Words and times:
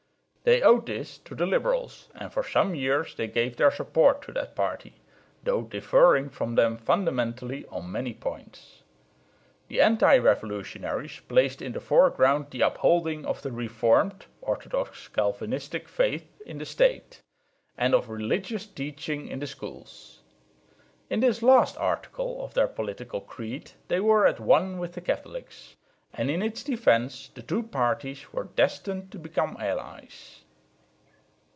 They 0.43 0.63
owed 0.63 0.87
this 0.87 1.19
to 1.19 1.35
the 1.35 1.45
liberals, 1.45 2.09
and 2.15 2.33
for 2.33 2.41
some 2.43 2.73
years 2.73 3.13
they 3.13 3.27
gave 3.27 3.57
their 3.57 3.69
support 3.69 4.23
to 4.23 4.31
that 4.33 4.55
party, 4.55 4.95
though 5.43 5.61
differing 5.61 6.29
from 6.31 6.55
them 6.55 6.77
fundamentally 6.77 7.67
on 7.67 7.91
many 7.91 8.15
points. 8.15 8.81
The 9.67 9.81
anti 9.81 10.17
revolutionaries 10.17 11.19
placed 11.27 11.61
in 11.61 11.73
the 11.73 11.79
foreground 11.79 12.47
the 12.49 12.61
upholding 12.61 13.23
of 13.23 13.43
the 13.43 13.51
Reformed 13.51 14.25
(orthodox 14.41 15.07
Calvinistic) 15.09 15.87
faith 15.87 16.27
in 16.43 16.57
the 16.57 16.65
State, 16.65 17.21
and 17.77 17.93
of 17.93 18.09
religious 18.09 18.65
teaching 18.65 19.27
in 19.27 19.37
the 19.37 19.47
schools. 19.47 20.21
In 21.11 21.19
this 21.19 21.43
last 21.43 21.77
article 21.77 22.43
of 22.43 22.55
their 22.55 22.67
political 22.67 23.21
creed 23.21 23.73
they 23.89 23.99
were 23.99 24.25
at 24.25 24.39
one 24.39 24.79
with 24.79 24.93
the 24.93 25.01
Catholics, 25.01 25.75
and 26.13 26.29
in 26.29 26.41
its 26.43 26.61
defence 26.65 27.29
the 27.35 27.41
two 27.41 27.63
parties 27.63 28.33
were 28.33 28.43
destined 28.43 29.09
to 29.09 29.17
become 29.17 29.55
allies. 29.61 30.41